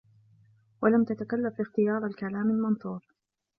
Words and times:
وَلَمْ 0.81 1.03
تَتَكَلَّفْ 1.05 1.61
اخْتِيَارَ 1.61 2.05
الْكَلَامِ 2.05 2.49
الْمَنْثُورِ 2.49 3.05